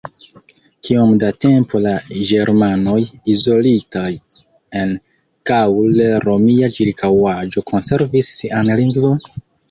[0.87, 1.91] Kiom da tempo la
[2.29, 2.95] Ĝermanoj
[3.33, 4.07] izolitaj
[4.79, 4.95] en
[5.49, 9.23] gaŭl-romia ĉirkaŭaĵo konservis sian lingvon?